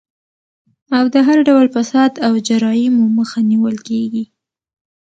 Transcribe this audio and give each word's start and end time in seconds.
او 0.97 1.05
د 1.13 1.15
هر 1.27 1.37
ډول 1.47 1.65
فساد 1.75 2.11
او 2.25 2.33
جرايمو 2.47 3.05
مخه 3.17 3.39
نيول 3.51 3.75
کيږي 3.87 4.23